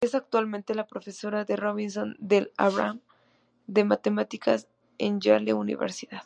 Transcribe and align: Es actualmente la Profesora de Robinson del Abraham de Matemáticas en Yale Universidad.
Es 0.00 0.16
actualmente 0.16 0.74
la 0.74 0.88
Profesora 0.88 1.44
de 1.44 1.54
Robinson 1.54 2.16
del 2.18 2.50
Abraham 2.56 2.98
de 3.68 3.84
Matemáticas 3.84 4.66
en 4.98 5.20
Yale 5.20 5.54
Universidad. 5.54 6.24